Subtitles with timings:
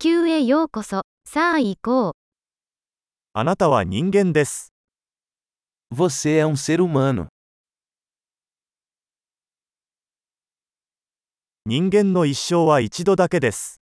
[0.00, 1.02] 球へようこそ。
[1.24, 2.12] さあ行こう。
[3.32, 4.72] あなたは人間です。
[5.92, 7.26] Você é um ser humano.
[11.66, 13.80] 人間の一生は一度だけです。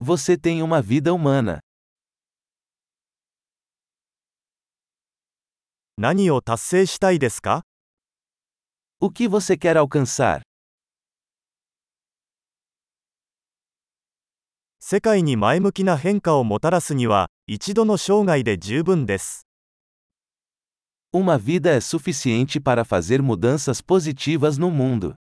[0.00, 1.58] Você tem uma vida humana.
[5.98, 7.64] 何を達成したいですか
[9.00, 10.42] O que você quer alcançar?
[14.88, 19.44] 世界に前向きな変化をもたらすには、一度の生涯で十分です。
[21.12, 25.16] Uma vida é suficiente para fazer mudanças positivas no mundo.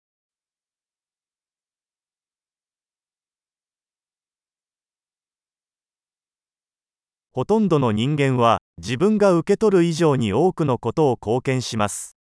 [7.32, 12.16] ほとんどの人間は、自分が受け取る以上に多くのことを貢献します。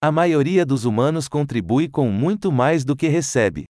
[0.00, 3.66] A maioria dos humanos contribui com muito mais do que recebe.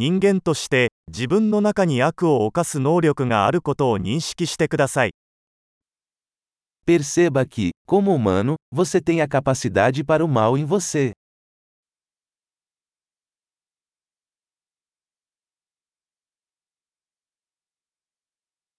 [0.00, 5.10] 人間として、自分の中に悪を犯す能力があることを認識してください。
[6.86, 11.14] Perceba que, como humano, você tem a capacidade para o mal em você.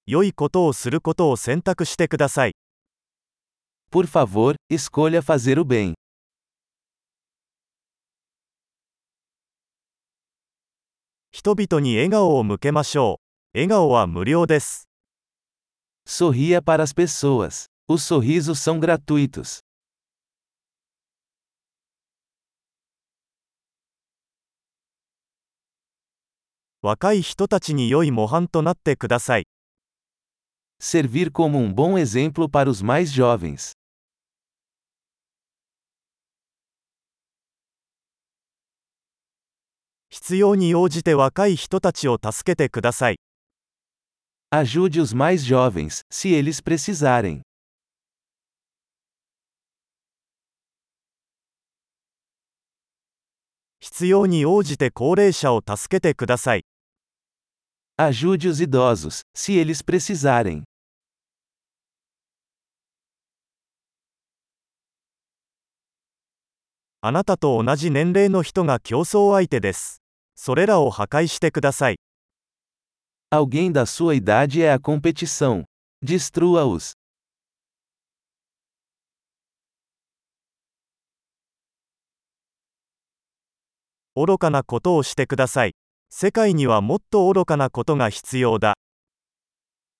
[0.07, 2.53] 良いことをすることを選択してください。
[3.91, 5.95] Por favor, escolha fazer o bem.
[11.39, 13.21] 人々に笑顔を向けましょ
[13.53, 13.57] う。
[13.57, 14.89] 笑顔は無料です。
[16.05, 17.67] Sorria para as pessoas.
[17.87, 19.61] Os sorrisos são gratuitos.
[26.81, 29.47] 若い人たちに良い模範となってください。
[30.81, 33.78] Servir como um bom exemplo para os mais jovens.
[40.21, 43.19] 必要に応じて若い人たちを助けてください。
[44.51, 47.41] Ajude os mais jovens, se eles precisarem.
[53.79, 56.65] 必要に応じて高齢者を助けてください。
[57.97, 60.63] Ajude os idosos, se eles precisarem.
[66.99, 70.01] あなたと同じ年齢の人が競争相手です。
[70.41, 71.97] それらを破壊してください。
[73.29, 75.65] Alguém da sua idade é a competição.
[76.01, 76.93] Destrua-os.
[84.15, 85.73] 愚かなことをしてください。
[86.09, 88.75] 世界にはもっと愚かなことが必要だ。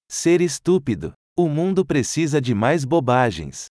[0.10, 1.12] Ser estúpido.
[1.36, 3.68] O mundo precisa de mais bobagens.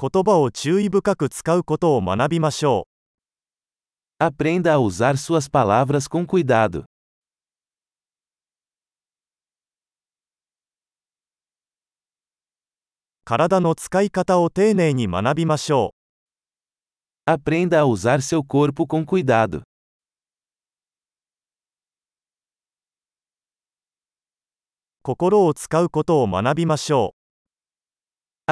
[0.00, 2.86] 言葉を注意深く使うことを学びましょ
[4.18, 6.80] Aprenda a usar suas palavras com cuidado.
[6.80, 6.84] う。
[13.26, 15.92] 体の使い方を丁寧に学びましょ
[17.26, 19.58] Aprenda a usar seu corpo com cuidado.
[19.58, 19.62] う。
[25.02, 27.14] 心を使うことを学びましょ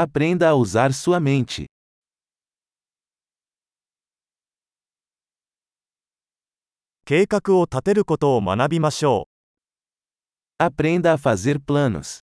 [0.01, 1.67] Aprenda a usar sua mente.
[10.57, 12.21] Aprenda a fazer planos.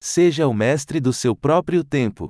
[0.00, 2.28] Seja o mestre do seu próprio tempo.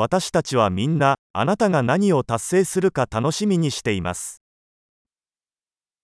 [0.00, 4.40] 私たちはみんな、あなたが何を達成するか楽しみにしています。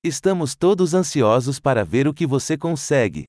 [0.05, 3.25] Estamos todos ansiosos para ver o que você consegue.